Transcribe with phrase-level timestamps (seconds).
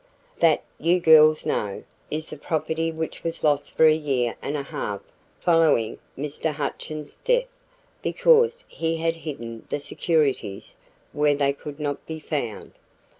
[0.39, 4.63] "That, you girls know, is the property which was lost for a year and a
[4.63, 5.01] half
[5.39, 6.51] following Mr.
[6.53, 7.45] Hutchins' death
[8.01, 10.79] because he had hidden the securities
[11.13, 12.71] where they could not be found.